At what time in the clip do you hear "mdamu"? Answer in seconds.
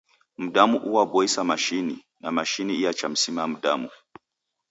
0.37-0.77, 3.47-3.89